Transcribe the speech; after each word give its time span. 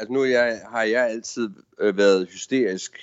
altså 0.00 0.12
nu 0.12 0.24
jeg, 0.24 0.60
har 0.72 0.82
jeg 0.82 1.06
altid 1.10 1.50
øh, 1.80 1.98
været 1.98 2.28
hysterisk 2.32 2.98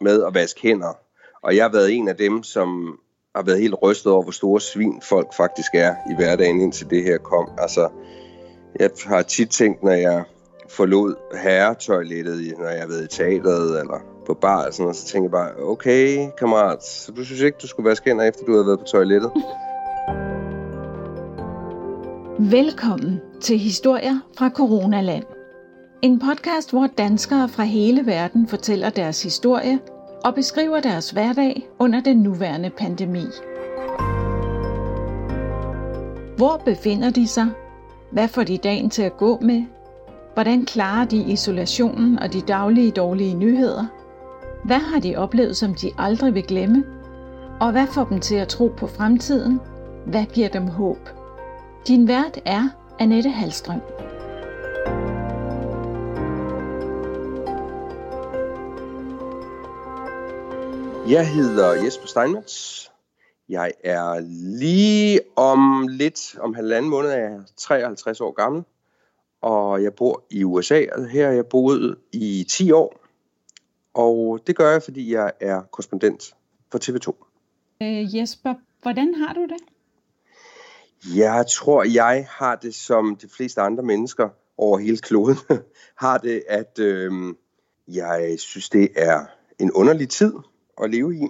med 0.00 0.24
at 0.24 0.34
vaske 0.34 0.62
hænder. 0.62 0.98
Og 1.42 1.56
jeg 1.56 1.64
har 1.64 1.72
været 1.72 1.92
en 1.92 2.08
af 2.08 2.16
dem, 2.16 2.42
som 2.42 2.98
har 3.36 3.42
været 3.42 3.60
helt 3.60 3.74
rystet 3.82 4.12
over, 4.12 4.22
hvor 4.22 4.32
store 4.32 4.60
svin 4.60 5.02
folk 5.02 5.34
faktisk 5.36 5.70
er 5.74 5.94
i 6.10 6.14
hverdagen, 6.16 6.60
indtil 6.60 6.90
det 6.90 7.04
her 7.04 7.18
kom. 7.18 7.48
Altså, 7.58 7.88
jeg 8.80 8.90
har 9.06 9.22
tit 9.22 9.50
tænkt, 9.50 9.82
når 9.82 9.92
jeg 9.92 10.24
forlod 10.68 11.14
herretoilettet, 11.42 12.58
når 12.58 12.68
jeg 12.68 12.80
har 12.80 12.88
været 12.88 13.04
i 13.04 13.16
teateret 13.16 13.80
eller 13.80 14.00
på 14.26 14.34
bar, 14.34 14.66
og 14.66 14.72
sådan 14.72 14.82
noget, 14.82 14.96
så 14.96 15.06
tænker 15.06 15.24
jeg 15.24 15.30
bare, 15.30 15.64
okay, 15.64 16.28
kammerat, 16.38 16.84
så 16.84 17.12
du 17.12 17.24
synes 17.24 17.40
ikke, 17.40 17.58
du 17.62 17.66
skulle 17.66 17.88
vaske 17.88 18.10
hænder, 18.10 18.24
efter 18.24 18.44
du 18.44 18.56
har 18.56 18.64
været 18.64 18.78
på 18.78 18.84
toilettet? 18.84 19.32
Velkommen 22.38 23.20
til 23.40 23.58
Historier 23.58 24.20
fra 24.38 24.50
Coronaland. 24.50 25.33
En 26.04 26.18
podcast, 26.18 26.70
hvor 26.70 26.86
danskere 26.98 27.48
fra 27.48 27.62
hele 27.62 28.06
verden 28.06 28.48
fortæller 28.48 28.90
deres 28.90 29.22
historie 29.22 29.78
og 30.24 30.34
beskriver 30.34 30.80
deres 30.80 31.10
hverdag 31.10 31.68
under 31.78 32.00
den 32.00 32.16
nuværende 32.16 32.70
pandemi. 32.70 33.24
Hvor 36.36 36.62
befinder 36.64 37.10
de 37.10 37.28
sig? 37.28 37.46
Hvad 38.12 38.28
får 38.28 38.42
de 38.42 38.58
dagen 38.58 38.90
til 38.90 39.02
at 39.02 39.16
gå 39.16 39.38
med? 39.42 39.64
Hvordan 40.34 40.64
klarer 40.64 41.04
de 41.04 41.32
isolationen 41.32 42.18
og 42.18 42.32
de 42.32 42.40
daglige 42.40 42.90
dårlige 42.90 43.34
nyheder? 43.34 43.86
Hvad 44.64 44.80
har 44.80 45.00
de 45.00 45.16
oplevet, 45.16 45.56
som 45.56 45.74
de 45.74 45.90
aldrig 45.98 46.34
vil 46.34 46.46
glemme? 46.46 46.84
Og 47.60 47.72
hvad 47.72 47.86
får 47.86 48.04
dem 48.04 48.20
til 48.20 48.34
at 48.34 48.48
tro 48.48 48.72
på 48.76 48.86
fremtiden? 48.86 49.60
Hvad 50.06 50.24
giver 50.24 50.48
dem 50.48 50.66
håb? 50.66 51.08
Din 51.88 52.08
vært 52.08 52.38
er 52.44 52.68
Annette 52.98 53.30
Halstrøm. 53.30 53.80
Jeg 61.08 61.34
hedder 61.34 61.72
Jesper 61.72 62.06
Steinmetz. 62.06 62.86
Jeg 63.48 63.72
er 63.84 64.20
lige 64.60 65.20
om 65.36 65.88
lidt, 65.88 66.38
om 66.38 66.54
halvanden 66.54 66.90
måned, 66.90 67.10
er 67.10 67.16
jeg 67.16 67.40
53 67.56 68.20
år 68.20 68.32
gammel. 68.32 68.62
Og 69.40 69.82
jeg 69.82 69.94
bor 69.94 70.24
i 70.30 70.44
USA, 70.44 70.84
og 70.92 71.08
her 71.08 71.26
har 71.26 71.32
jeg 71.32 71.46
boet 71.46 71.98
i 72.12 72.46
10 72.50 72.72
år. 72.72 73.00
Og 73.94 74.40
det 74.46 74.56
gør 74.56 74.70
jeg, 74.70 74.82
fordi 74.82 75.12
jeg 75.14 75.32
er 75.40 75.62
korrespondent 75.62 76.34
for 76.70 76.78
TV2. 76.78 77.26
Øh, 77.82 78.16
Jesper, 78.16 78.54
hvordan 78.82 79.14
har 79.14 79.34
du 79.34 79.42
det? 79.42 79.60
Jeg 81.16 81.46
tror, 81.50 81.84
jeg 81.84 82.26
har 82.30 82.56
det 82.56 82.74
som 82.74 83.16
de 83.16 83.28
fleste 83.28 83.60
andre 83.60 83.82
mennesker 83.82 84.28
over 84.58 84.78
hele 84.78 84.98
kloden, 84.98 85.36
har 86.04 86.18
det, 86.18 86.42
at 86.48 86.78
øh, 86.78 87.12
jeg 87.88 88.34
synes, 88.38 88.68
det 88.68 88.88
er 88.96 89.24
en 89.58 89.72
underlig 89.72 90.08
tid 90.08 90.32
at 90.82 90.90
leve 90.90 91.16
i. 91.16 91.28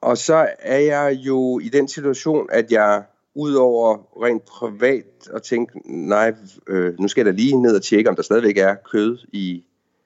Og 0.00 0.18
så 0.18 0.48
er 0.58 0.78
jeg 0.78 1.12
jo 1.12 1.58
i 1.58 1.68
den 1.68 1.88
situation, 1.88 2.48
at 2.52 2.72
jeg 2.72 3.04
udover 3.34 4.22
rent 4.24 4.44
privat 4.44 5.28
at 5.34 5.42
tænke, 5.42 5.72
nej, 5.84 6.34
øh, 6.66 6.98
nu 6.98 7.08
skal 7.08 7.26
jeg 7.26 7.34
da 7.34 7.40
lige 7.40 7.62
ned 7.62 7.76
og 7.76 7.82
tjekke, 7.82 8.10
om 8.10 8.16
der 8.16 8.22
stadigvæk 8.22 8.58
er 8.58 8.74
kød 8.74 9.18
i 9.32 9.64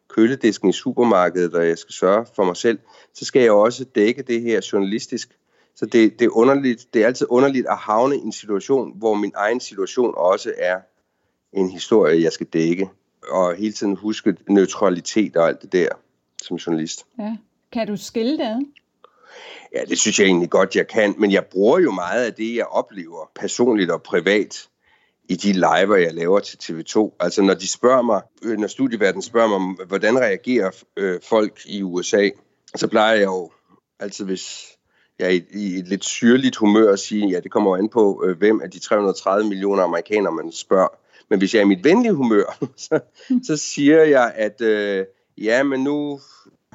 køledisken 0.09 0.69
i 0.69 0.73
supermarkedet, 0.73 1.55
og 1.55 1.69
jeg 1.69 1.79
skal 1.79 1.93
sørge 1.93 2.27
for 2.37 2.45
mig 2.45 2.57
selv, 2.57 2.79
så 3.15 3.25
skal 3.25 3.43
jeg 3.43 3.53
også 3.53 3.85
dække 3.85 4.23
det 4.23 4.43
her 4.43 4.69
journalistisk. 4.73 5.39
Så 5.77 5.87
det, 5.87 6.19
det, 6.19 6.25
er 6.25 6.37
underligt, 6.37 6.95
det 6.95 7.03
er 7.03 7.07
altid 7.07 7.27
underligt 7.31 7.67
at 7.67 7.77
havne 7.77 8.17
i 8.17 8.21
en 8.21 8.33
situation, 8.33 8.99
hvor 8.99 9.15
min 9.15 9.33
egen 9.37 9.61
situation 9.61 10.15
også 10.17 10.53
er 10.59 10.81
en 11.53 11.71
historie, 11.71 12.23
jeg 12.23 12.33
skal 12.33 12.47
dække. 12.47 12.91
Og 13.31 13.55
hele 13.55 13.73
tiden 13.73 13.97
huske 13.97 14.37
neutralitet 14.49 15.37
og 15.37 15.49
alt 15.49 15.63
det 15.63 15.73
der 15.73 15.89
som 16.43 16.57
journalist. 16.57 17.07
Ja. 17.19 17.37
Kan 17.75 17.87
du 17.87 17.97
skille 17.97 18.39
det 18.39 18.67
Ja, 19.75 19.85
det 19.85 19.99
synes 19.99 20.19
jeg 20.19 20.27
egentlig 20.27 20.51
godt, 20.51 20.77
jeg 20.77 20.89
kan. 20.89 21.15
Men 21.19 21.33
jeg 21.33 21.45
bruger 21.45 21.79
jo 21.79 21.91
meget 21.91 22.25
af 22.25 22.35
det, 22.35 22.57
jeg 22.57 22.67
oplever 22.67 23.31
personligt 23.35 23.91
og 23.91 24.03
privat 24.03 24.69
i 25.29 25.35
de 25.37 25.53
liver, 25.53 25.97
jeg 25.97 26.15
laver 26.15 26.41
til 26.41 26.57
TV2. 26.57 27.17
Altså 27.21 27.43
når 27.43 27.55
de 27.55 27.69
spørger 27.69 28.03
mig, 28.03 28.23
øh, 28.43 28.59
når 28.59 28.67
studieverdenen 28.67 29.23
spørger 29.23 29.59
mig, 29.59 29.87
hvordan 29.87 30.19
reagerer 30.19 30.71
øh, 30.97 31.21
folk 31.23 31.61
i 31.67 31.83
USA, 31.83 32.29
så 32.77 32.89
plejer 32.89 33.15
jeg 33.15 33.25
jo 33.25 33.51
altid, 34.01 34.25
hvis 34.25 34.67
jeg 35.19 35.27
er 35.27 35.31
i, 35.31 35.45
i 35.51 35.79
et 35.79 35.89
lidt 35.89 36.05
syrligt 36.05 36.57
humør 36.57 36.93
at 36.93 36.99
sige, 36.99 37.29
ja, 37.29 37.41
det 37.41 37.51
kommer 37.51 37.71
jo 37.71 37.83
an 37.83 37.89
på, 37.89 38.25
øh, 38.27 38.39
hvem 38.39 38.61
af 38.61 38.71
de 38.71 38.79
330 38.79 39.49
millioner 39.49 39.83
amerikanere, 39.83 40.33
man 40.33 40.53
spørger. 40.53 40.89
Men 41.31 41.39
hvis 41.39 41.55
jeg 41.55 41.61
er 41.61 41.65
i 41.65 41.69
mit 41.69 41.85
venlige 41.85 42.15
humør, 42.15 42.59
så, 42.89 43.01
så 43.43 43.57
siger 43.57 44.03
jeg, 44.03 44.33
at 44.37 44.61
øh, 44.61 45.05
ja, 45.39 45.63
men 45.63 45.85
nu 45.85 46.21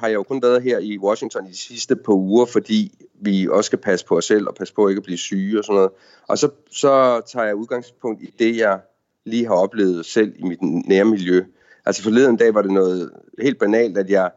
har 0.00 0.06
jeg 0.06 0.14
jo 0.14 0.22
kun 0.22 0.42
været 0.42 0.62
her 0.62 0.78
i 0.78 0.98
Washington 0.98 1.46
i 1.46 1.50
de 1.50 1.58
sidste 1.58 1.96
par 1.96 2.12
uger, 2.12 2.46
fordi 2.46 3.06
vi 3.14 3.48
også 3.48 3.68
skal 3.68 3.78
passe 3.78 4.06
på 4.06 4.16
os 4.16 4.24
selv 4.24 4.48
og 4.48 4.54
passe 4.54 4.74
på 4.74 4.88
ikke 4.88 4.98
at 4.98 5.04
blive 5.04 5.18
syge 5.18 5.58
og 5.58 5.64
sådan 5.64 5.74
noget. 5.74 5.90
Og 6.28 6.38
så, 6.38 6.50
så 6.70 7.20
tager 7.32 7.46
jeg 7.46 7.54
udgangspunkt 7.54 8.22
i 8.22 8.34
det, 8.38 8.56
jeg 8.56 8.80
lige 9.24 9.46
har 9.46 9.54
oplevet 9.54 10.06
selv 10.06 10.32
i 10.38 10.42
mit 10.42 10.62
nærmiljø. 10.62 11.44
Altså 11.86 12.02
forleden 12.02 12.36
dag 12.36 12.54
var 12.54 12.62
det 12.62 12.70
noget 12.70 13.10
helt 13.38 13.58
banalt, 13.58 13.98
at 13.98 14.10
jeg 14.10 14.30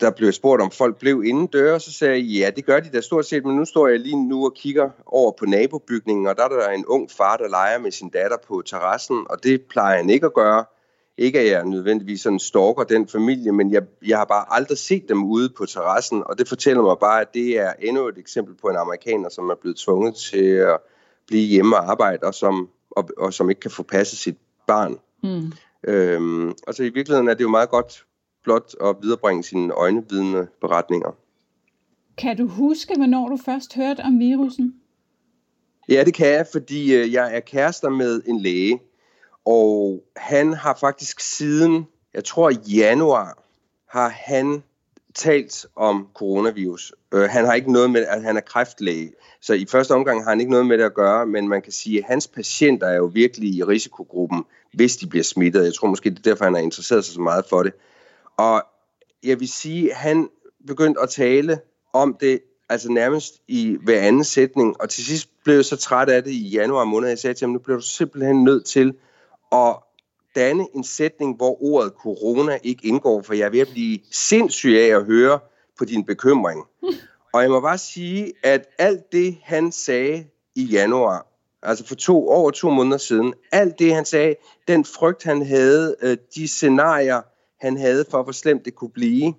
der 0.00 0.10
blev 0.10 0.32
spurgt, 0.32 0.62
om 0.62 0.70
folk 0.70 0.98
blev 0.98 1.22
indendør, 1.24 1.78
så 1.78 1.92
sagde 1.92 2.14
jeg, 2.14 2.24
ja, 2.24 2.50
det 2.56 2.64
gør 2.64 2.80
de 2.80 2.88
da 2.88 3.00
stort 3.00 3.26
set, 3.26 3.44
men 3.44 3.56
nu 3.56 3.64
står 3.64 3.88
jeg 3.88 4.00
lige 4.00 4.28
nu 4.28 4.44
og 4.44 4.54
kigger 4.54 4.90
over 5.06 5.32
på 5.32 5.44
nabobygningen, 5.46 6.26
og 6.26 6.36
der 6.36 6.44
er 6.44 6.48
der 6.48 6.68
en 6.68 6.86
ung 6.86 7.10
far, 7.10 7.36
der 7.36 7.48
leger 7.48 7.78
med 7.78 7.90
sin 7.90 8.08
datter 8.08 8.36
på 8.48 8.62
terrassen, 8.66 9.26
og 9.30 9.42
det 9.42 9.62
plejer 9.70 9.96
han 9.96 10.10
ikke 10.10 10.26
at 10.26 10.34
gøre. 10.34 10.64
Ikke 11.18 11.40
at 11.40 11.50
jeg 11.50 11.64
nødvendigvis 11.64 12.20
sådan 12.20 12.38
stalker 12.38 12.82
den 12.82 13.08
familie, 13.08 13.52
men 13.52 13.72
jeg, 13.72 13.82
jeg 14.06 14.18
har 14.18 14.24
bare 14.24 14.44
aldrig 14.50 14.78
set 14.78 15.08
dem 15.08 15.24
ude 15.24 15.48
på 15.48 15.66
terrassen, 15.66 16.22
og 16.26 16.38
det 16.38 16.48
fortæller 16.48 16.82
mig 16.82 16.96
bare, 17.00 17.20
at 17.20 17.34
det 17.34 17.58
er 17.58 17.72
endnu 17.82 18.08
et 18.08 18.18
eksempel 18.18 18.54
på 18.54 18.68
en 18.68 18.76
amerikaner, 18.76 19.28
som 19.28 19.48
er 19.50 19.54
blevet 19.54 19.76
tvunget 19.76 20.14
til 20.14 20.44
at 20.44 20.78
blive 21.26 21.46
hjemme 21.46 21.76
og 21.76 21.90
arbejde, 21.90 22.18
og 22.22 22.34
som, 22.34 22.68
og, 22.90 23.08
og 23.18 23.34
som 23.34 23.50
ikke 23.50 23.60
kan 23.60 23.70
få 23.70 23.82
passet 23.82 24.18
sit 24.18 24.36
barn. 24.66 24.96
Mm. 25.22 25.52
Øhm, 25.88 26.48
altså 26.66 26.82
i 26.82 26.88
virkeligheden 26.88 27.28
er 27.28 27.34
det 27.34 27.44
jo 27.44 27.48
meget 27.48 27.70
godt 27.70 28.04
blot 28.44 28.74
at 28.84 28.96
viderebringe 29.02 29.44
sine 29.44 29.72
øjnevidende 29.72 30.46
beretninger. 30.60 31.16
Kan 32.18 32.36
du 32.36 32.46
huske, 32.46 32.94
hvornår 32.96 33.28
du 33.28 33.38
først 33.44 33.74
hørte 33.74 34.00
om 34.00 34.18
virusen? 34.18 34.74
Ja, 35.88 36.04
det 36.04 36.14
kan 36.14 36.26
jeg, 36.26 36.46
fordi 36.52 36.94
øh, 36.94 37.12
jeg 37.12 37.36
er 37.36 37.40
kærester 37.40 37.88
med 37.88 38.22
en 38.26 38.40
læge, 38.40 38.80
og 39.48 40.02
han 40.16 40.52
har 40.52 40.76
faktisk 40.80 41.20
siden, 41.20 41.86
jeg 42.14 42.24
tror 42.24 42.52
januar, 42.66 43.42
har 43.86 44.08
han 44.08 44.62
talt 45.14 45.66
om 45.76 46.08
coronavirus. 46.14 46.92
Øh, 47.14 47.22
han 47.22 47.44
har 47.44 47.54
ikke 47.54 47.72
noget 47.72 47.90
med, 47.90 48.06
at 48.06 48.22
han 48.22 48.36
er 48.36 48.40
kræftlæge, 48.40 49.12
så 49.40 49.54
i 49.54 49.66
første 49.66 49.92
omgang 49.94 50.22
har 50.24 50.30
han 50.30 50.40
ikke 50.40 50.52
noget 50.52 50.66
med 50.66 50.78
det 50.78 50.84
at 50.84 50.94
gøre, 50.94 51.26
men 51.26 51.48
man 51.48 51.62
kan 51.62 51.72
sige, 51.72 51.98
at 51.98 52.04
hans 52.04 52.28
patienter 52.28 52.86
er 52.86 52.96
jo 52.96 53.04
virkelig 53.04 53.54
i 53.54 53.64
risikogruppen, 53.64 54.44
hvis 54.74 54.96
de 54.96 55.06
bliver 55.06 55.24
smittet. 55.24 55.64
Jeg 55.64 55.74
tror 55.74 55.88
måske, 55.88 56.10
det 56.10 56.18
er 56.18 56.22
derfor, 56.22 56.44
han 56.44 56.54
har 56.54 56.60
interesseret 56.60 57.04
sig 57.04 57.14
så 57.14 57.20
meget 57.20 57.44
for 57.50 57.62
det. 57.62 57.72
Og 58.36 58.62
jeg 59.24 59.40
vil 59.40 59.48
sige, 59.48 59.90
at 59.90 59.96
han 59.96 60.28
begyndte 60.66 61.00
at 61.00 61.10
tale 61.10 61.60
om 61.92 62.16
det 62.20 62.40
altså 62.68 62.92
nærmest 62.92 63.34
i 63.48 63.76
hver 63.82 64.00
anden 64.00 64.24
sætning, 64.24 64.80
og 64.80 64.88
til 64.88 65.04
sidst 65.04 65.28
blev 65.44 65.54
jeg 65.54 65.64
så 65.64 65.76
træt 65.76 66.08
af 66.08 66.24
det 66.24 66.30
i 66.30 66.48
januar 66.48 66.84
måned, 66.84 67.08
jeg 67.08 67.18
sagde 67.18 67.34
til 67.34 67.46
ham, 67.46 67.52
nu 67.52 67.58
bliver 67.58 67.76
du 67.78 67.84
simpelthen 67.84 68.44
nødt 68.44 68.64
til 68.64 68.94
at 69.52 69.76
danne 70.34 70.66
en 70.74 70.84
sætning, 70.84 71.36
hvor 71.36 71.62
ordet 71.62 71.92
corona 71.92 72.58
ikke 72.62 72.86
indgår, 72.86 73.22
for 73.22 73.34
jeg 73.34 73.46
er 73.46 73.50
ved 73.50 73.60
at 73.60 73.68
blive 73.68 73.98
sindssyg 74.12 74.76
af 74.78 74.96
at 74.96 75.04
høre 75.04 75.38
på 75.78 75.84
din 75.84 76.04
bekymring. 76.04 76.64
Og 77.34 77.42
jeg 77.42 77.50
må 77.50 77.60
bare 77.60 77.78
sige, 77.78 78.32
at 78.42 78.66
alt 78.78 79.12
det, 79.12 79.38
han 79.42 79.72
sagde 79.72 80.26
i 80.54 80.64
januar, 80.64 81.26
altså 81.62 81.86
for 81.86 81.94
to 81.94 82.28
over 82.28 82.50
to 82.50 82.70
måneder 82.70 82.98
siden, 82.98 83.34
alt 83.52 83.78
det, 83.78 83.94
han 83.94 84.04
sagde, 84.04 84.34
den 84.68 84.84
frygt, 84.84 85.24
han 85.24 85.46
havde, 85.46 85.96
øh, 86.02 86.16
de 86.34 86.48
scenarier, 86.48 87.22
han 87.60 87.76
havde 87.76 88.04
for, 88.10 88.22
hvor 88.22 88.32
slemt 88.32 88.64
det 88.64 88.74
kunne 88.74 88.90
blive, 88.90 89.34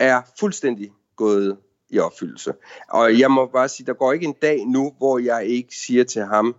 er 0.00 0.22
fuldstændig 0.40 0.90
gået 1.16 1.56
i 1.90 1.98
opfyldelse. 1.98 2.54
Og 2.88 3.18
jeg 3.18 3.30
må 3.30 3.46
bare 3.46 3.68
sige, 3.68 3.86
der 3.86 3.92
går 3.92 4.12
ikke 4.12 4.26
en 4.26 4.36
dag 4.42 4.66
nu, 4.66 4.94
hvor 4.98 5.18
jeg 5.18 5.46
ikke 5.46 5.76
siger 5.76 6.04
til 6.04 6.22
ham, 6.22 6.56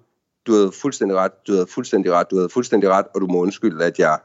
du 0.50 0.54
havde 0.54 0.72
fuldstændig 0.72 1.18
ret, 1.18 1.48
du 1.48 1.52
havde 1.54 1.68
fuldstændig 1.68 2.12
ret, 2.12 2.32
du 2.32 2.36
havde 2.36 2.50
fuldstændig 2.50 2.90
ret, 2.90 3.06
og 3.16 3.22
du 3.22 3.28
må 3.28 3.38
undskylde, 3.38 3.86
at 3.86 4.00
jeg 4.00 4.20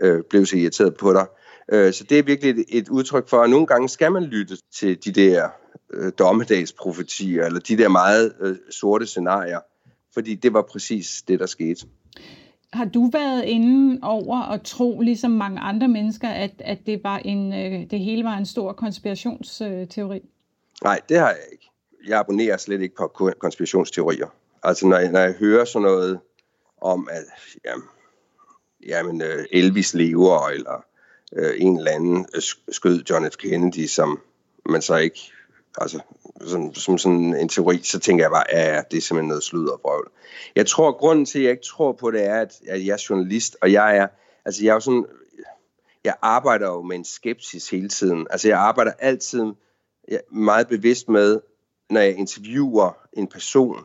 øh, 0.00 0.22
blev 0.30 0.46
så 0.46 0.56
irriteret 0.56 0.96
på 0.96 1.12
dig. 1.12 1.26
Øh, 1.72 1.92
så 1.92 2.04
det 2.04 2.18
er 2.18 2.22
virkelig 2.22 2.50
et, 2.50 2.64
et 2.68 2.88
udtryk 2.88 3.28
for, 3.28 3.40
at 3.40 3.50
nogle 3.50 3.66
gange 3.66 3.88
skal 3.88 4.12
man 4.12 4.24
lytte 4.24 4.56
til 4.74 5.04
de 5.04 5.12
der 5.12 5.48
øh, 5.92 6.12
dommedagsprofetier, 6.18 7.44
eller 7.46 7.60
de 7.60 7.78
der 7.78 7.88
meget 7.88 8.34
øh, 8.40 8.56
sorte 8.70 9.06
scenarier, 9.06 9.60
fordi 10.14 10.34
det 10.34 10.52
var 10.52 10.62
præcis 10.62 11.22
det, 11.28 11.40
der 11.40 11.46
skete. 11.46 11.86
Har 12.72 12.84
du 12.84 13.10
været 13.12 13.42
inde 13.44 13.98
over 14.02 14.42
at 14.52 14.62
tro, 14.62 15.00
ligesom 15.00 15.30
mange 15.30 15.60
andre 15.60 15.88
mennesker, 15.88 16.28
at, 16.28 16.50
at 16.58 16.78
det, 16.86 17.00
var 17.04 17.18
en, 17.18 17.52
øh, 17.52 17.90
det 17.90 18.00
hele 18.00 18.24
var 18.24 18.36
en 18.36 18.46
stor 18.46 18.72
konspirationsteori? 18.72 20.20
Nej, 20.84 21.00
det 21.08 21.18
har 21.18 21.28
jeg 21.28 21.44
ikke. 21.52 21.70
Jeg 22.08 22.18
abonnerer 22.18 22.56
slet 22.56 22.82
ikke 22.82 22.94
på 22.96 23.32
konspirationsteorier. 23.38 24.26
Altså 24.64 24.86
når 24.86 24.98
jeg, 24.98 25.12
når 25.12 25.20
jeg 25.20 25.32
hører 25.32 25.64
sådan 25.64 25.82
noget 25.82 26.20
om, 26.80 27.08
at 27.10 27.24
jamen, 27.64 27.88
jamen, 28.86 29.22
Elvis 29.50 29.94
lever, 29.94 30.48
eller 30.48 30.84
øh, 31.36 31.54
en 31.56 31.78
eller 31.78 31.90
anden 31.90 32.26
skød 32.72 33.02
John 33.10 33.30
F. 33.30 33.36
Kennedy, 33.36 33.86
som 33.86 34.20
man 34.68 34.82
så 34.82 34.96
ikke, 34.96 35.20
altså 35.78 36.00
som, 36.46 36.74
som 36.74 36.98
sådan 36.98 37.34
en 37.34 37.48
teori, 37.48 37.82
så 37.82 37.98
tænker 37.98 38.24
jeg 38.24 38.30
bare, 38.30 38.44
ja, 38.52 38.82
det 38.90 38.96
er 38.96 39.00
simpelthen 39.00 39.28
noget 39.28 39.42
slud 39.42 39.68
og 39.68 39.80
brøvl. 39.80 40.10
Jeg 40.56 40.66
tror, 40.66 40.88
at 40.88 40.96
grunden 40.96 41.26
til, 41.26 41.38
at 41.38 41.44
jeg 41.44 41.50
ikke 41.50 41.62
tror 41.62 41.92
på 41.92 42.10
det, 42.10 42.24
er, 42.24 42.40
at, 42.40 42.60
at 42.68 42.86
jeg 42.86 42.92
er 42.92 43.06
journalist, 43.10 43.56
og 43.62 43.72
jeg 43.72 43.96
er, 43.96 44.08
altså 44.44 44.64
jeg 44.64 44.70
er 44.70 44.74
jo 44.74 44.80
sådan, 44.80 45.06
jeg 46.04 46.14
arbejder 46.22 46.66
jo 46.66 46.82
med 46.82 46.96
en 46.96 47.04
skepsis 47.04 47.70
hele 47.70 47.88
tiden. 47.88 48.26
Altså 48.30 48.48
jeg 48.48 48.58
arbejder 48.58 48.92
altid 48.98 49.44
meget 50.30 50.68
bevidst 50.68 51.08
med, 51.08 51.40
når 51.90 52.00
jeg 52.00 52.16
interviewer 52.16 52.92
en 53.12 53.28
person, 53.28 53.84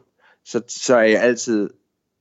så, 0.50 0.62
så 0.68 0.96
er 0.96 1.04
jeg 1.04 1.22
altid 1.22 1.70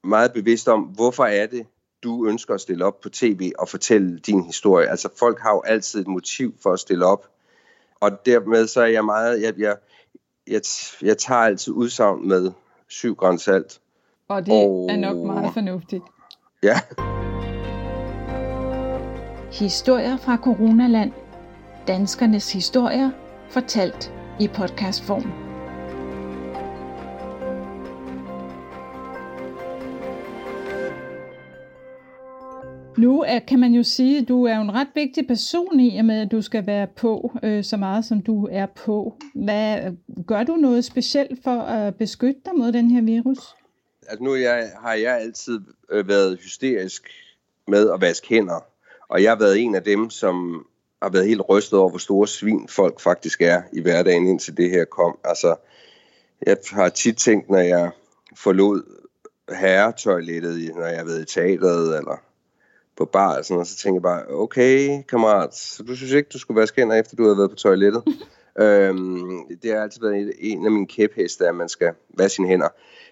meget 0.04 0.32
bevidst 0.32 0.68
om, 0.68 0.80
hvorfor 0.80 1.24
er 1.24 1.46
det, 1.46 1.66
du 2.02 2.26
ønsker 2.26 2.54
at 2.54 2.60
stille 2.60 2.84
op 2.84 3.00
på 3.00 3.08
tv 3.08 3.52
og 3.58 3.68
fortælle 3.68 4.18
din 4.18 4.44
historie. 4.44 4.88
Altså 4.88 5.08
folk 5.18 5.40
har 5.40 5.50
jo 5.50 5.60
altid 5.60 6.00
et 6.00 6.06
motiv 6.06 6.54
for 6.62 6.72
at 6.72 6.80
stille 6.80 7.06
op. 7.06 7.26
Og 8.00 8.26
dermed 8.26 8.66
så 8.66 8.80
er 8.80 8.86
jeg 8.86 9.04
meget, 9.04 9.42
jeg, 9.42 9.54
jeg, 9.58 9.76
jeg, 10.46 10.60
jeg 11.02 11.18
tager 11.18 11.40
altid 11.40 11.72
udsagn 11.72 12.28
med 12.28 12.52
syv 12.88 13.14
gram 13.14 13.38
salt. 13.38 13.80
Og 14.28 14.46
det 14.46 14.52
og, 14.52 14.88
er 14.90 14.96
nok 14.96 15.16
meget 15.16 15.54
fornuftigt. 15.54 16.04
Ja. 16.62 16.80
Historier 19.52 20.16
fra 20.16 20.36
Coronaland. 20.36 21.12
Danskernes 21.86 22.52
historier 22.52 23.10
fortalt 23.50 24.12
i 24.40 24.48
podcastform. 24.48 25.47
Nu 32.98 33.22
er, 33.22 33.38
kan 33.38 33.58
man 33.58 33.72
jo 33.72 33.82
sige, 33.82 34.18
at 34.18 34.28
du 34.28 34.44
er 34.44 34.56
en 34.56 34.74
ret 34.74 34.88
vigtig 34.94 35.26
person 35.26 35.80
i 35.80 35.98
og 35.98 36.04
med, 36.04 36.20
at 36.20 36.30
du 36.30 36.42
skal 36.42 36.66
være 36.66 36.86
på 36.86 37.32
øh, 37.42 37.64
så 37.64 37.76
meget, 37.76 38.04
som 38.04 38.22
du 38.22 38.48
er 38.50 38.66
på. 38.66 39.16
Hvad, 39.34 39.78
øh, 39.84 40.24
gør 40.26 40.42
du 40.42 40.56
noget 40.56 40.84
specielt 40.84 41.44
for 41.44 41.60
at 41.60 41.94
beskytte 41.94 42.40
dig 42.44 42.52
mod 42.56 42.72
den 42.72 42.90
her 42.90 43.02
virus? 43.02 43.38
Altså 44.08 44.24
nu 44.24 44.34
jeg, 44.34 44.70
har 44.80 44.94
jeg 44.94 45.20
altid 45.20 45.60
øh, 45.90 46.08
været 46.08 46.38
hysterisk 46.42 47.08
med 47.68 47.90
at 47.90 48.00
vaske 48.00 48.28
hænder. 48.28 48.64
Og 49.08 49.22
jeg 49.22 49.30
har 49.30 49.38
været 49.38 49.58
en 49.58 49.74
af 49.74 49.82
dem, 49.82 50.10
som 50.10 50.66
har 51.02 51.10
været 51.10 51.26
helt 51.26 51.42
rystet 51.48 51.78
over, 51.78 51.88
hvor 51.88 51.98
store 51.98 52.28
svin 52.28 52.68
folk 52.68 53.00
faktisk 53.00 53.40
er 53.40 53.62
i 53.72 53.80
hverdagen, 53.80 54.26
indtil 54.26 54.56
det 54.56 54.70
her 54.70 54.84
kom. 54.84 55.18
Altså, 55.24 55.56
jeg 56.46 56.56
har 56.70 56.88
tit 56.88 57.16
tænkt, 57.16 57.50
når 57.50 57.58
jeg 57.58 57.90
forlod 58.36 58.82
herretoilettet, 59.60 60.74
når 60.76 60.86
jeg 60.86 60.98
har 60.98 61.04
været 61.04 61.22
i 61.22 61.34
teateret, 61.34 61.98
eller 61.98 62.27
på 62.98 63.04
bar 63.04 63.36
og 63.38 63.44
sådan 63.44 63.54
noget, 63.54 63.68
så 63.68 63.76
tænker 63.76 63.96
jeg 63.96 64.02
bare, 64.02 64.22
okay, 64.28 65.02
kammerat, 65.08 65.54
så 65.54 65.82
du 65.82 65.96
synes 65.96 66.12
ikke, 66.12 66.28
du 66.32 66.38
skulle 66.38 66.60
vaske 66.60 66.80
hænder, 66.80 66.96
efter 66.96 67.16
du 67.16 67.28
har 67.28 67.34
været 67.34 67.50
på 67.50 67.56
toilettet? 67.56 68.02
øhm, 68.62 69.58
det 69.62 69.70
har 69.70 69.80
altid 69.82 70.00
været 70.00 70.32
en 70.38 70.64
af 70.64 70.70
mine 70.70 70.86
kæpheste, 70.86 71.48
at 71.48 71.54
man 71.54 71.68
skal 71.68 71.92
vaske 72.18 72.34
sine 72.34 72.48
hænder. 72.48 72.68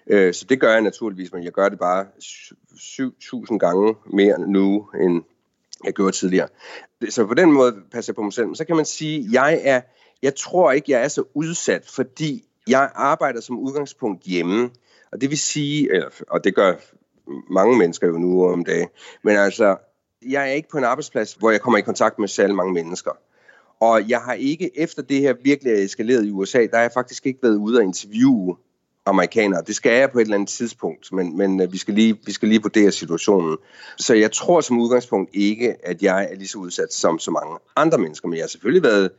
Øh, 0.06 0.34
så 0.34 0.46
det 0.48 0.60
gør 0.60 0.72
jeg 0.72 0.80
naturligvis, 0.80 1.32
men 1.32 1.44
jeg 1.44 1.52
gør 1.52 1.68
det 1.68 1.78
bare 1.78 2.06
7.000 2.22 3.58
gange 3.58 3.94
mere 4.06 4.40
nu, 4.40 4.88
end 5.00 5.22
jeg 5.84 5.92
gjorde 5.92 6.12
tidligere. 6.12 6.48
Så 7.08 7.26
på 7.26 7.34
den 7.34 7.52
måde 7.52 7.76
passer 7.92 8.12
jeg 8.12 8.16
på 8.16 8.22
mig 8.22 8.32
selv. 8.32 8.46
Men 8.46 8.56
så 8.56 8.64
kan 8.64 8.76
man 8.76 8.84
sige, 8.84 9.28
jeg, 9.32 9.60
er, 9.64 9.80
jeg 10.22 10.34
tror 10.34 10.72
ikke, 10.72 10.92
jeg 10.92 11.04
er 11.04 11.08
så 11.08 11.24
udsat, 11.34 11.86
fordi 11.86 12.44
jeg 12.68 12.90
arbejder 12.94 13.40
som 13.40 13.58
udgangspunkt 13.58 14.22
hjemme. 14.22 14.70
Og 15.12 15.20
det 15.20 15.30
vil 15.30 15.38
sige, 15.38 16.02
og 16.28 16.44
det 16.44 16.54
gør 16.54 16.74
mange 17.50 17.78
mennesker 17.78 18.06
jo 18.06 18.18
nu 18.18 18.46
om 18.46 18.64
dagen, 18.64 18.88
men 19.22 19.36
altså, 19.36 19.76
jeg 20.26 20.42
er 20.42 20.52
ikke 20.52 20.68
på 20.68 20.78
en 20.78 20.84
arbejdsplads, 20.84 21.34
hvor 21.34 21.50
jeg 21.50 21.60
kommer 21.60 21.78
i 21.78 21.82
kontakt 21.82 22.18
med 22.18 22.28
særlig 22.28 22.56
mange 22.56 22.72
mennesker. 22.72 23.10
Og 23.80 24.08
jeg 24.08 24.20
har 24.20 24.32
ikke, 24.32 24.78
efter 24.78 25.02
det 25.02 25.20
her 25.20 25.34
virkelig 25.42 25.72
er 25.72 25.84
eskaleret 25.84 26.26
i 26.26 26.30
USA, 26.30 26.58
der 26.58 26.76
har 26.76 26.82
jeg 26.82 26.92
faktisk 26.94 27.26
ikke 27.26 27.38
været 27.42 27.56
ude 27.56 27.78
og 27.78 27.84
interviewe 27.84 28.56
amerikanere. 29.06 29.62
Det 29.66 29.76
skal 29.76 29.92
jeg 29.92 30.10
på 30.10 30.18
et 30.18 30.22
eller 30.22 30.34
andet 30.34 30.48
tidspunkt, 30.48 31.12
men, 31.12 31.36
men 31.36 31.60
øh, 31.62 31.72
vi, 31.72 31.78
skal 31.78 31.94
lige, 31.94 32.18
vi 32.26 32.32
skal 32.32 32.48
lige 32.48 32.62
vurdere 32.62 32.92
situationen. 32.92 33.56
Så 33.98 34.14
jeg 34.14 34.32
tror 34.32 34.60
som 34.60 34.80
udgangspunkt 34.80 35.30
ikke, 35.34 35.86
at 35.86 36.02
jeg 36.02 36.28
er 36.30 36.34
lige 36.34 36.48
så 36.48 36.58
udsat 36.58 36.92
som 36.92 37.18
så 37.18 37.30
mange 37.30 37.58
andre 37.76 37.98
mennesker, 37.98 38.28
men 38.28 38.36
jeg 38.36 38.42
har 38.42 38.48
selvfølgelig 38.48 38.82
været 38.82 39.10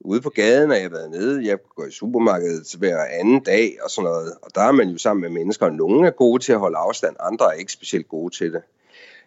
ude 0.00 0.20
på 0.20 0.30
gaden, 0.30 0.70
og 0.70 0.76
jeg 0.76 0.84
har 0.84 0.90
været 0.90 1.10
nede, 1.10 1.46
jeg 1.46 1.58
går 1.76 1.86
i 1.86 1.90
supermarkedet 1.90 2.74
hver 2.78 3.04
anden 3.04 3.40
dag 3.40 3.78
og 3.84 3.90
sådan 3.90 4.10
noget, 4.10 4.32
og 4.42 4.50
der 4.54 4.60
er 4.60 4.72
man 4.72 4.88
jo 4.88 4.98
sammen 4.98 5.20
med 5.20 5.30
mennesker, 5.30 5.66
og 5.66 5.72
nogle 5.72 6.06
er 6.06 6.10
gode 6.10 6.42
til 6.42 6.52
at 6.52 6.58
holde 6.58 6.76
afstand, 6.76 7.16
andre 7.20 7.46
er 7.46 7.58
ikke 7.58 7.72
specielt 7.72 8.08
gode 8.08 8.34
til 8.34 8.52
det. 8.52 8.62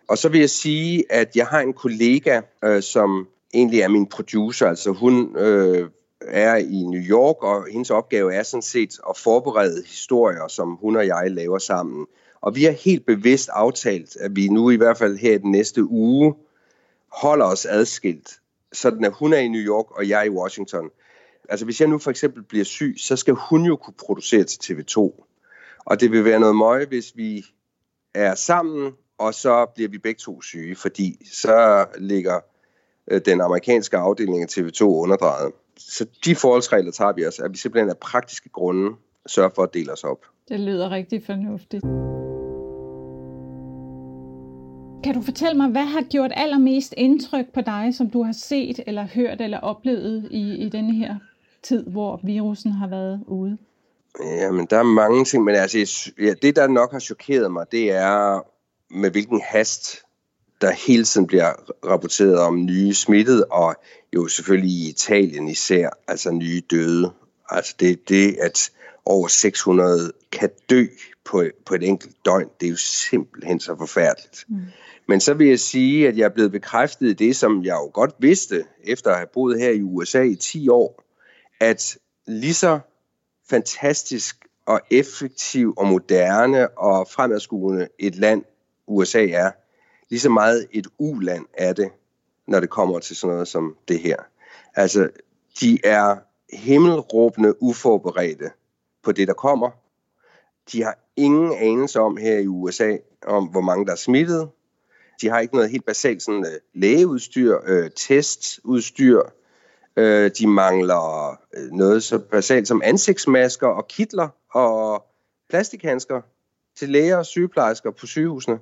Og 0.08 0.18
så 0.18 0.30
vil 0.30 0.40
jeg 0.40 0.50
sige, 0.50 1.04
at 1.10 1.36
jeg 1.36 1.48
har 1.48 1.60
en 1.60 1.74
kollega, 1.74 2.42
øh, 2.64 2.82
som 2.82 3.28
egentlig 3.54 3.82
er 3.82 3.88
min 3.88 4.08
producer, 4.08 4.68
altså 4.68 4.92
hun 4.92 5.38
øh, 5.38 5.90
er 6.22 6.56
i 6.56 6.84
New 6.84 7.02
York, 7.02 7.44
og 7.44 7.68
hendes 7.72 7.90
opgave 7.90 8.34
er 8.34 8.44
sådan 8.44 8.62
set 8.62 9.00
at 9.10 9.18
forberede 9.18 9.84
historier, 9.86 10.48
som 10.48 10.78
hun 10.82 10.96
og 10.96 11.08
jeg 11.08 11.32
laver 11.32 11.58
sammen. 11.58 12.08
Og 12.42 12.56
vi 12.56 12.64
har 12.64 12.72
helt 12.72 13.06
bevidst 13.06 13.50
aftalt, 13.54 14.16
at 14.16 14.36
vi 14.36 14.48
nu 14.48 14.70
i 14.70 14.76
hvert 14.76 14.98
fald 14.98 15.18
her 15.18 15.34
i 15.34 15.38
den 15.38 15.52
næste 15.52 15.84
uge 15.84 16.36
holder 17.08 17.46
os 17.46 17.66
adskilt, 17.66 18.41
sådan 18.74 19.06
at 19.06 19.14
hun 19.14 19.34
er 19.34 19.38
i 19.38 19.48
New 19.48 19.62
York, 19.62 19.92
og 19.92 20.10
jeg 20.10 20.20
er 20.20 20.24
i 20.24 20.30
Washington. 20.30 20.90
Altså 21.50 21.66
hvis 21.66 21.82
jeg 21.82 21.88
nu 21.90 21.98
for 21.98 22.12
eksempel 22.12 22.44
bliver 22.44 22.66
syg, 22.66 22.96
så 22.98 23.16
skal 23.16 23.34
hun 23.34 23.66
jo 23.66 23.76
kunne 23.76 23.94
producere 24.06 24.44
til 24.44 24.74
TV2. 24.74 24.98
Og 25.86 26.00
det 26.00 26.12
vil 26.12 26.26
være 26.26 26.40
noget 26.40 26.56
møje, 26.56 26.86
hvis 26.86 27.12
vi 27.16 27.46
er 28.14 28.36
sammen, 28.36 28.92
og 29.18 29.34
så 29.34 29.66
bliver 29.76 29.90
vi 29.90 29.98
begge 29.98 30.20
to 30.20 30.42
syge, 30.42 30.76
fordi 30.76 31.28
så 31.34 31.86
ligger 31.98 32.40
øh, 33.12 33.22
den 33.26 33.42
amerikanske 33.42 33.98
afdeling 33.98 34.42
af 34.42 34.48
TV2 34.58 34.84
underdrejet 34.84 35.52
så 35.78 36.06
de 36.26 36.36
forholdsregler 36.36 36.92
tager 36.92 37.14
vi 37.14 37.26
os, 37.26 37.40
at 37.40 37.52
vi 37.52 37.58
simpelthen 37.58 37.90
af 37.90 37.98
praktiske 37.98 38.50
grunde 38.50 38.96
sørger 39.28 39.50
for 39.56 39.64
at 39.64 39.74
dele 39.74 39.92
os 39.92 40.04
op. 40.04 40.26
Det 40.50 40.60
lyder 40.60 40.90
rigtig 40.90 41.24
fornuftigt. 41.26 41.84
Kan 45.04 45.14
du 45.14 45.22
fortælle 45.22 45.58
mig, 45.58 45.68
hvad 45.70 45.86
har 45.86 46.02
gjort 46.02 46.32
allermest 46.36 46.94
indtryk 46.98 47.46
på 47.54 47.62
dig, 47.62 47.94
som 47.98 48.10
du 48.10 48.24
har 48.24 48.32
set 48.32 48.80
eller 48.88 49.08
hørt 49.14 49.42
eller 49.42 49.58
oplevet 49.60 50.28
i, 50.32 50.56
i 50.56 50.70
denne 50.70 50.96
her 50.96 51.16
tid, 51.64 51.84
hvor 51.84 52.20
virusen 52.24 52.72
har 52.72 52.88
været 52.88 53.24
ude? 53.28 53.58
Jamen, 54.20 54.68
der 54.70 54.78
er 54.78 54.84
mange 54.84 55.26
ting, 55.26 55.44
men 55.44 55.56
altså, 55.56 56.12
ja, 56.20 56.34
det, 56.42 56.56
der 56.56 56.68
nok 56.68 56.92
har 56.92 57.00
chokeret 57.00 57.52
mig, 57.52 57.66
det 57.72 57.92
er, 57.92 58.40
med 58.90 59.12
hvilken 59.12 59.42
hast 59.46 59.98
der 60.62 60.72
hele 60.72 61.04
tiden 61.04 61.28
bliver 61.28 61.54
rapporteret 61.90 62.40
om 62.40 62.66
nye 62.66 62.94
smittede, 62.94 63.46
og 63.46 63.76
jo 64.16 64.28
selvfølgelig 64.28 64.72
i 64.72 64.90
Italien 64.90 65.48
især, 65.48 65.90
altså 66.08 66.32
nye 66.32 66.62
døde. 66.72 67.12
Altså 67.50 67.76
det, 67.80 68.10
det 68.10 68.36
at 68.42 68.72
over 69.06 69.28
600 69.28 70.12
kan 70.32 70.50
dø 70.70 70.86
på, 71.26 71.44
på 71.66 71.76
et 71.76 71.84
enkelt 71.84 72.16
døgn, 72.26 72.50
det 72.60 72.66
er 72.66 72.70
jo 72.70 72.78
simpelthen 72.78 73.60
så 73.60 73.76
forfærdeligt. 73.78 74.46
Mm. 74.50 74.58
Men 75.08 75.20
så 75.20 75.34
vil 75.34 75.48
jeg 75.48 75.60
sige, 75.60 76.08
at 76.08 76.18
jeg 76.18 76.26
er 76.26 76.30
blevet 76.30 76.52
bekræftet 76.52 77.08
i 77.08 77.14
det, 77.14 77.36
som 77.36 77.64
jeg 77.64 77.74
jo 77.74 77.92
godt 77.94 78.16
vidste, 78.20 78.66
efter 78.84 79.12
at 79.12 79.18
have 79.18 79.28
boet 79.34 79.60
her 79.60 79.70
i 79.70 79.82
USA 79.82 80.22
i 80.22 80.36
10 80.36 80.70
år, 80.70 81.04
at 81.60 81.98
lige 82.28 82.54
så 82.54 82.80
fantastisk 83.50 84.46
og 84.66 84.82
effektiv 84.92 85.74
og 85.78 85.88
moderne 85.88 86.78
og 86.78 87.08
fremadskuende 87.08 87.88
et 88.00 88.16
land 88.16 88.44
USA 88.88 89.28
er, 89.28 89.52
lige 90.10 90.20
så 90.20 90.30
meget 90.30 90.68
et 90.72 90.88
uland 90.98 91.46
er 91.54 91.74
det, 91.74 91.90
når 92.48 92.60
det 92.60 92.70
kommer 92.70 93.00
til 93.00 93.16
sådan 93.16 93.34
noget 93.34 93.48
som 93.48 93.76
det 93.88 94.00
her. 94.00 94.16
Altså, 94.76 95.10
de 95.62 95.80
er 95.84 96.18
himmelråbende 96.54 97.64
uforberedte 97.64 98.52
på 99.04 99.12
det, 99.12 99.28
der 99.28 99.34
kommer. 99.34 99.70
De 100.72 100.84
har 100.84 100.98
ingen 101.16 101.54
anelse 101.54 102.00
om 102.00 102.18
her 102.18 102.38
i 102.38 102.48
USA, 102.48 102.98
om 103.26 103.46
hvor 103.46 103.62
mange 103.62 103.86
der 103.86 103.92
er 103.92 103.96
smittet. 103.96 104.50
De 105.22 105.30
har 105.30 105.40
ikke 105.40 105.56
noget 105.56 105.70
helt 105.70 105.86
basalt 105.86 106.24
sådan, 106.24 106.40
uh, 106.40 106.82
lægeudstyr, 106.82 107.56
uh, 107.56 107.92
testudstyr. 107.96 109.22
Uh, 109.98 110.04
de 110.40 110.48
mangler 110.48 111.30
uh, 111.30 111.78
noget 111.78 112.04
så 112.04 112.20
basalt 112.20 112.68
som 112.68 112.82
ansigtsmasker 112.86 113.68
og 113.68 113.88
kitler 113.88 114.30
og 114.52 115.06
plastikhandsker 115.50 116.22
til 116.76 116.90
læger 116.90 117.18
og 117.18 117.26
sygeplejersker 117.26 117.92
på 117.92 118.08
sygehusene. 118.08 118.60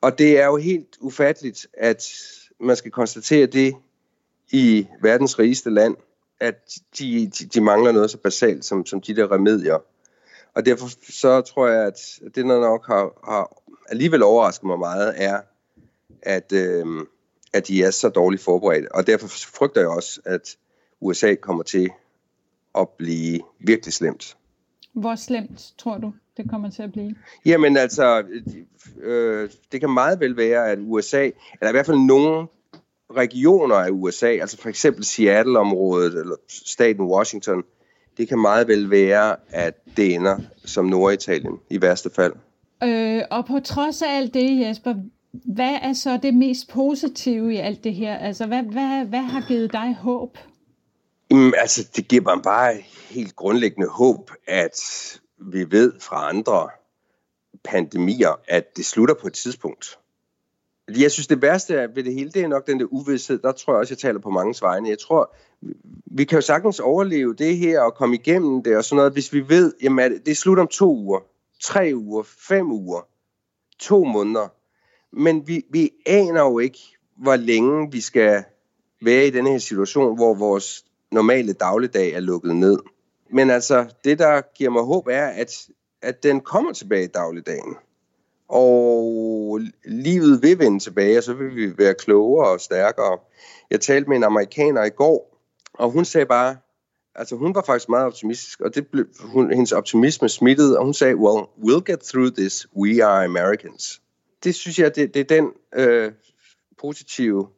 Og 0.00 0.18
det 0.18 0.40
er 0.40 0.46
jo 0.46 0.56
helt 0.56 0.96
ufatteligt, 1.00 1.66
at 1.72 2.04
man 2.60 2.76
skal 2.76 2.90
konstatere 2.90 3.46
det 3.46 3.76
i 4.50 4.86
verdens 5.02 5.38
rigeste 5.38 5.70
land, 5.70 5.96
at 6.40 6.72
de, 6.98 7.30
de, 7.38 7.44
de 7.46 7.60
mangler 7.60 7.92
noget 7.92 8.10
så 8.10 8.18
basalt 8.18 8.64
som, 8.64 8.86
som 8.86 9.00
de 9.00 9.16
der 9.16 9.32
remedier. 9.32 9.78
Og 10.54 10.66
derfor 10.66 10.88
så 11.12 11.40
tror 11.40 11.68
jeg, 11.68 11.86
at 11.86 11.98
det, 12.24 12.44
der 12.44 12.60
nok 12.60 12.86
har, 12.86 13.30
har 13.30 13.62
alligevel 13.88 14.22
overrasket 14.22 14.66
mig 14.66 14.78
meget, 14.78 15.14
er, 15.16 15.40
at, 16.22 16.52
øh, 16.52 16.86
at 17.52 17.68
de 17.68 17.82
er 17.82 17.90
så 17.90 18.08
dårligt 18.08 18.42
forberedt. 18.42 18.88
Og 18.88 19.06
derfor 19.06 19.28
frygter 19.28 19.80
jeg 19.80 19.90
også, 19.90 20.20
at 20.24 20.56
USA 21.00 21.34
kommer 21.34 21.62
til 21.62 21.90
at 22.78 22.88
blive 22.88 23.40
virkelig 23.58 23.94
slemt. 23.94 24.36
Hvor 24.92 25.14
slemt 25.14 25.74
tror 25.78 25.98
du, 25.98 26.12
det 26.36 26.50
kommer 26.50 26.70
til 26.70 26.82
at 26.82 26.92
blive? 26.92 27.14
Jamen 27.44 27.76
altså, 27.76 28.24
øh, 29.00 29.50
det 29.72 29.80
kan 29.80 29.90
meget 29.90 30.20
vel 30.20 30.36
være, 30.36 30.70
at 30.70 30.78
USA, 30.80 31.30
eller 31.60 31.68
i 31.68 31.72
hvert 31.72 31.86
fald 31.86 31.98
nogen 31.98 32.48
regioner 33.16 33.76
af 33.76 33.90
USA, 33.90 34.26
altså 34.26 34.58
for 34.58 34.68
eksempel 34.68 35.04
Seattle-området 35.04 36.14
eller 36.14 36.36
staten 36.48 37.04
Washington, 37.04 37.64
det 38.20 38.28
kan 38.28 38.38
meget 38.38 38.68
vel 38.68 38.90
være, 38.90 39.36
at 39.48 39.74
det 39.96 40.14
ender 40.14 40.38
som 40.64 40.84
Norditalien 40.84 41.58
i 41.70 41.82
værste 41.82 42.10
fald. 42.10 42.32
Øh, 42.82 43.22
og 43.30 43.46
på 43.46 43.60
trods 43.60 44.02
af 44.02 44.16
alt 44.16 44.34
det, 44.34 44.60
Jesper, 44.60 44.94
hvad 45.32 45.78
er 45.82 45.92
så 45.92 46.18
det 46.22 46.34
mest 46.34 46.68
positive 46.68 47.54
i 47.54 47.56
alt 47.56 47.84
det 47.84 47.94
her? 47.94 48.16
Altså, 48.16 48.46
hvad, 48.46 48.62
hvad, 48.62 49.04
hvad 49.04 49.20
har 49.20 49.40
givet 49.48 49.72
dig 49.72 49.96
håb? 50.00 50.38
Jamen, 51.30 51.54
altså, 51.58 51.88
det 51.96 52.08
giver 52.08 52.22
mig 52.22 52.42
bare 52.42 52.76
helt 53.10 53.36
grundlæggende 53.36 53.88
håb, 53.88 54.30
at 54.46 54.80
vi 55.38 55.70
ved 55.70 55.92
fra 56.00 56.28
andre 56.28 56.68
pandemier, 57.64 58.40
at 58.48 58.76
det 58.76 58.86
slutter 58.86 59.14
på 59.20 59.26
et 59.26 59.34
tidspunkt. 59.34 59.98
Jeg 60.98 61.10
synes, 61.10 61.26
det 61.26 61.42
værste 61.42 61.88
ved 61.94 62.04
det 62.04 62.14
hele, 62.14 62.30
det 62.30 62.42
er 62.42 62.48
nok 62.48 62.66
den 62.66 62.80
der 62.80 62.86
uvidshed. 62.90 63.38
Der 63.38 63.52
tror 63.52 63.72
jeg 63.72 63.80
også, 63.80 63.94
jeg 63.94 63.98
taler 63.98 64.20
på 64.20 64.30
mange 64.30 64.54
vegne. 64.62 64.88
Jeg 64.88 64.98
tror, 64.98 65.34
vi 66.06 66.24
kan 66.24 66.36
jo 66.36 66.42
sagtens 66.42 66.80
overleve 66.80 67.34
det 67.34 67.56
her 67.56 67.80
og 67.80 67.94
komme 67.94 68.14
igennem 68.14 68.62
det 68.62 68.76
og 68.76 68.84
sådan 68.84 68.96
noget, 68.96 69.12
hvis 69.12 69.32
vi 69.32 69.48
ved, 69.48 69.72
jamen, 69.82 70.12
det 70.12 70.28
er 70.28 70.34
slut 70.34 70.58
om 70.58 70.66
to 70.66 70.96
uger, 70.96 71.20
tre 71.62 71.92
uger, 71.94 72.22
fem 72.48 72.72
uger, 72.72 73.08
to 73.78 74.04
måneder. 74.04 74.48
Men 75.12 75.48
vi, 75.48 75.64
vi 75.70 75.90
aner 76.06 76.40
jo 76.40 76.58
ikke, 76.58 76.78
hvor 77.16 77.36
længe 77.36 77.92
vi 77.92 78.00
skal 78.00 78.44
være 79.02 79.26
i 79.26 79.30
den 79.30 79.46
her 79.46 79.58
situation, 79.58 80.16
hvor 80.16 80.34
vores 80.34 80.84
normale 81.12 81.52
dagligdag 81.52 82.12
er 82.12 82.20
lukket 82.20 82.56
ned. 82.56 82.78
Men 83.32 83.50
altså, 83.50 83.86
det 84.04 84.18
der 84.18 84.40
giver 84.54 84.70
mig 84.70 84.82
håb 84.82 85.06
er, 85.06 85.26
at, 85.26 85.68
at 86.02 86.22
den 86.22 86.40
kommer 86.40 86.72
tilbage 86.72 87.04
i 87.04 87.06
dagligdagen. 87.14 87.76
Og 88.50 89.60
livet 89.84 90.42
vil 90.42 90.58
vende 90.58 90.78
tilbage, 90.78 91.18
og 91.18 91.24
så 91.24 91.34
vil 91.34 91.56
vi 91.56 91.78
være 91.78 91.94
klogere 91.94 92.48
og 92.48 92.60
stærkere. 92.60 93.18
Jeg 93.70 93.80
talte 93.80 94.08
med 94.08 94.16
en 94.16 94.24
amerikaner 94.24 94.84
i 94.84 94.90
går, 94.90 95.40
og 95.72 95.90
hun 95.90 96.04
sagde 96.04 96.26
bare, 96.26 96.56
altså 97.14 97.36
hun 97.36 97.54
var 97.54 97.62
faktisk 97.66 97.88
meget 97.88 98.06
optimistisk, 98.06 98.60
og 98.60 98.74
det 98.74 98.86
blev, 98.86 99.06
hun, 99.20 99.52
hendes 99.52 99.72
optimisme 99.72 100.28
smittede, 100.28 100.78
og 100.78 100.84
hun 100.84 100.94
sagde, 100.94 101.16
well, 101.16 101.44
we'll 101.62 101.84
get 101.86 102.00
through 102.00 102.32
this, 102.32 102.66
we 102.76 103.04
are 103.04 103.24
Americans. 103.24 104.02
Det 104.44 104.54
synes 104.54 104.78
jeg, 104.78 104.96
det, 104.96 105.14
det 105.14 105.20
er 105.20 105.40
den 105.40 105.50
øh, 105.74 106.12
positive 106.80 107.48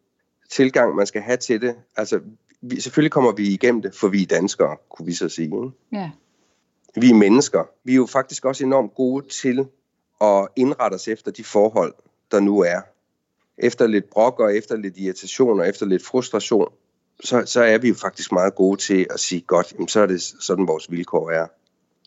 tilgang, 0.50 0.94
man 0.94 1.06
skal 1.06 1.22
have 1.22 1.36
til 1.36 1.60
det. 1.60 1.74
Altså, 1.96 2.20
vi, 2.60 2.80
selvfølgelig 2.80 3.12
kommer 3.12 3.32
vi 3.32 3.48
igennem 3.48 3.82
det, 3.82 3.94
for 3.94 4.08
vi 4.08 4.22
er 4.22 4.26
danskere, 4.26 4.76
kunne 4.90 5.06
vi 5.06 5.14
så 5.14 5.28
sige. 5.28 5.44
Ikke? 5.44 5.70
Ja. 5.92 6.10
Vi 6.96 7.10
er 7.10 7.14
mennesker. 7.14 7.64
Vi 7.84 7.92
er 7.92 7.96
jo 7.96 8.06
faktisk 8.06 8.44
også 8.44 8.64
enormt 8.64 8.94
gode 8.94 9.28
til 9.28 9.66
at 10.22 10.48
indrette 10.56 10.94
os 10.94 11.08
efter 11.08 11.30
de 11.30 11.44
forhold, 11.44 11.94
der 12.30 12.40
nu 12.40 12.60
er. 12.60 12.80
Efter 13.58 13.86
lidt 13.86 14.10
brok 14.10 14.40
og 14.40 14.56
efter 14.56 14.76
lidt 14.76 14.94
irritation 14.96 15.60
og 15.60 15.68
efter 15.68 15.86
lidt 15.86 16.06
frustration, 16.06 16.68
så, 17.24 17.42
så 17.46 17.62
er 17.62 17.78
vi 17.78 17.88
jo 17.88 17.94
faktisk 17.94 18.32
meget 18.32 18.54
gode 18.54 18.80
til 18.80 19.06
at 19.10 19.20
sige, 19.20 19.40
godt, 19.40 19.72
jamen, 19.72 19.88
så 19.88 20.00
er 20.00 20.06
det 20.06 20.22
sådan, 20.22 20.66
vores 20.66 20.90
vilkår 20.90 21.30
er. 21.30 21.46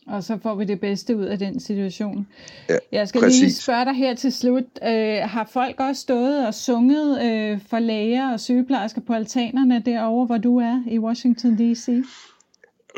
Og 0.07 0.23
så 0.23 0.37
får 0.43 0.55
vi 0.55 0.65
det 0.65 0.79
bedste 0.79 1.17
ud 1.17 1.25
af 1.25 1.39
den 1.39 1.59
situation. 1.59 2.27
Ja, 2.69 2.77
Jeg 2.91 3.07
skal 3.07 3.21
præcis. 3.21 3.41
lige 3.41 3.53
spørge 3.53 3.85
dig 3.85 3.93
her 3.93 4.15
til 4.15 4.31
slut. 4.33 4.63
Øh, 4.83 5.17
har 5.23 5.49
folk 5.53 5.79
også 5.79 6.01
stået 6.01 6.47
og 6.47 6.53
sunget 6.53 7.21
øh, 7.25 7.59
for 7.69 7.79
læger 7.79 8.33
og 8.33 8.39
sygeplejersker 8.39 9.01
på 9.01 9.13
altanerne 9.13 9.83
derovre, 9.85 10.25
hvor 10.25 10.37
du 10.37 10.57
er 10.57 10.83
i 10.87 10.99
Washington 10.99 11.57
D.C.? 11.57 11.89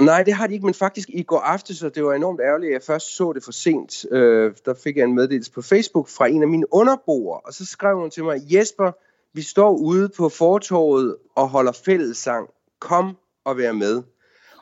Nej, 0.02 0.24
det 0.24 0.34
har 0.34 0.48
de 0.48 0.54
ikke, 0.54 0.66
men 0.66 0.74
faktisk 0.74 1.10
i 1.10 1.24
går 1.24 1.40
aftes, 1.40 1.78
så 1.78 1.90
det 1.90 2.04
var 2.04 2.14
enormt 2.14 2.42
ærgerligt, 2.42 2.70
at 2.70 2.74
jeg 2.74 2.82
først 2.82 3.16
så 3.16 3.34
det 3.34 3.44
for 3.44 3.52
sent. 3.52 4.06
Øh, 4.12 4.54
der 4.66 4.74
fik 4.74 4.98
jeg 4.98 5.04
en 5.04 5.16
meddelelse 5.16 5.52
på 5.52 5.62
Facebook 5.62 6.08
fra 6.08 6.28
en 6.28 6.42
af 6.42 6.48
mine 6.48 6.74
underboere, 6.74 7.40
og 7.40 7.54
så 7.54 7.66
skrev 7.66 8.00
hun 8.00 8.10
til 8.10 8.24
mig, 8.24 8.42
Jesper, 8.54 8.92
vi 9.34 9.42
står 9.42 9.78
ude 9.78 10.10
på 10.10 10.30
fortorvet 10.30 11.16
og 11.36 11.50
holder 11.50 11.72
fællessang. 11.72 12.50
Kom 12.80 13.18
og 13.46 13.58
vær 13.58 13.72
med. 13.72 14.04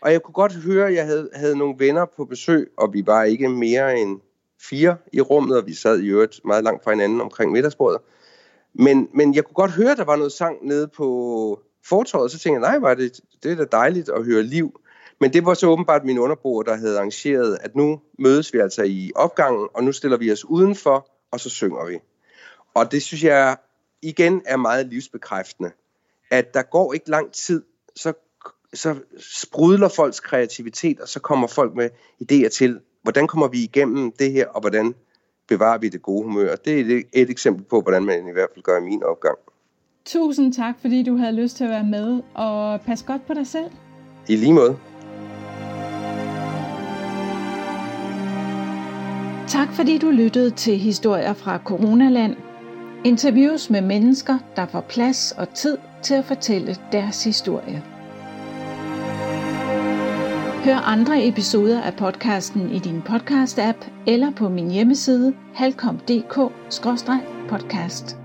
Og 0.01 0.11
jeg 0.11 0.21
kunne 0.21 0.33
godt 0.33 0.53
høre, 0.53 0.87
at 0.87 0.93
jeg 0.93 1.05
havde, 1.05 1.29
havde 1.33 1.57
nogle 1.57 1.75
venner 1.77 2.05
på 2.05 2.25
besøg, 2.25 2.71
og 2.77 2.93
vi 2.93 3.03
var 3.05 3.23
ikke 3.23 3.49
mere 3.49 3.97
end 3.97 4.19
fire 4.61 4.97
i 5.13 5.21
rummet, 5.21 5.57
og 5.57 5.65
vi 5.65 5.73
sad 5.73 5.99
i 5.99 6.07
øvrigt 6.07 6.41
meget 6.45 6.63
langt 6.63 6.83
fra 6.83 6.91
hinanden 6.91 7.21
omkring 7.21 7.51
middagsbordet. 7.51 8.01
Men, 8.73 9.09
men 9.13 9.35
jeg 9.35 9.43
kunne 9.43 9.53
godt 9.53 9.71
høre, 9.71 9.91
at 9.91 9.97
der 9.97 10.05
var 10.05 10.15
noget 10.15 10.31
sang 10.31 10.67
nede 10.67 10.87
på 10.87 11.59
fortorvet, 11.85 12.23
og 12.23 12.31
så 12.31 12.39
tænkte 12.39 12.61
jeg, 12.61 12.71
nej, 12.71 12.79
var 12.79 12.93
det, 12.93 13.19
det 13.43 13.51
er 13.51 13.55
da 13.55 13.65
dejligt 13.71 14.09
at 14.09 14.25
høre 14.25 14.43
liv. 14.43 14.79
Men 15.21 15.33
det 15.33 15.45
var 15.45 15.53
så 15.53 15.67
åbenbart 15.67 16.05
min 16.05 16.19
underboer, 16.19 16.63
der 16.63 16.75
havde 16.75 16.97
arrangeret, 16.97 17.57
at 17.61 17.75
nu 17.75 18.01
mødes 18.19 18.53
vi 18.53 18.59
altså 18.59 18.83
i 18.83 19.11
opgangen, 19.15 19.67
og 19.73 19.83
nu 19.83 19.91
stiller 19.91 20.17
vi 20.17 20.31
os 20.31 20.45
udenfor, 20.45 21.09
og 21.31 21.39
så 21.39 21.49
synger 21.49 21.85
vi. 21.85 21.99
Og 22.73 22.91
det 22.91 23.03
synes 23.03 23.23
jeg 23.23 23.57
igen 24.01 24.41
er 24.45 24.57
meget 24.57 24.87
livsbekræftende, 24.87 25.71
at 26.31 26.53
der 26.53 26.61
går 26.61 26.93
ikke 26.93 27.09
lang 27.09 27.31
tid, 27.31 27.63
så, 27.95 28.13
så 28.73 28.95
sprudler 29.19 29.87
folks 29.87 30.19
kreativitet, 30.19 30.99
og 30.99 31.07
så 31.07 31.19
kommer 31.19 31.47
folk 31.47 31.75
med 31.75 31.89
idéer 32.21 32.49
til, 32.49 32.79
hvordan 33.01 33.27
kommer 33.27 33.47
vi 33.47 33.63
igennem 33.63 34.11
det 34.11 34.31
her, 34.31 34.47
og 34.47 34.61
hvordan 34.61 34.95
bevarer 35.47 35.77
vi 35.77 35.89
det 35.89 36.01
gode 36.01 36.23
humør. 36.23 36.55
Det 36.55 36.79
er 36.79 36.95
et, 36.95 37.05
et 37.13 37.29
eksempel 37.29 37.63
på, 37.63 37.81
hvordan 37.81 38.05
man 38.05 38.27
i 38.27 38.31
hvert 38.31 38.49
fald 38.53 38.63
gør 38.63 38.77
i 38.77 38.83
min 38.83 39.03
opgang. 39.03 39.37
Tusind 40.05 40.53
tak, 40.53 40.75
fordi 40.81 41.03
du 41.03 41.17
havde 41.17 41.35
lyst 41.35 41.57
til 41.57 41.63
at 41.63 41.69
være 41.69 41.83
med, 41.83 42.21
og 42.33 42.81
pas 42.81 43.03
godt 43.03 43.27
på 43.27 43.33
dig 43.33 43.47
selv. 43.47 43.71
I 44.27 44.35
lige 44.35 44.53
måde. 44.53 44.79
Tak 49.47 49.73
fordi 49.73 49.97
du 49.97 50.09
lyttede 50.09 50.49
til 50.49 50.77
historier 50.77 51.33
fra 51.33 51.57
Coronaland. 51.57 52.35
Interviews 53.03 53.69
med 53.69 53.81
mennesker, 53.81 54.37
der 54.55 54.65
får 54.65 54.81
plads 54.81 55.33
og 55.37 55.53
tid 55.53 55.77
til 56.03 56.13
at 56.13 56.25
fortælle 56.25 56.75
deres 56.91 57.23
historie. 57.23 57.83
Hør 60.63 60.75
andre 60.75 61.27
episoder 61.27 61.81
af 61.81 61.93
podcasten 61.93 62.71
i 62.71 62.79
din 62.79 63.01
podcast-app 63.09 63.89
eller 64.07 64.31
på 64.31 64.49
min 64.49 64.71
hjemmeside 64.71 65.33
halkom.dk-podcast. 65.53 68.24